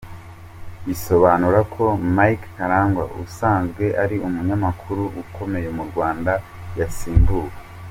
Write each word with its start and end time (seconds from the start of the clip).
Bisobanura 0.85 1.59
ko 1.73 1.83
Mike 2.15 2.45
Karangwa 2.55 3.03
usanzwe 3.23 3.85
ari 4.03 4.15
umunyamakuru 4.27 5.03
ukomeye 5.23 5.67
mu 5.77 5.83
Rwanda 5.89 6.33
yasimbuwe. 6.79 7.51